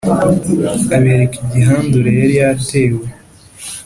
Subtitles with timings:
[0.97, 3.03] Abereka igihandure yari yatewe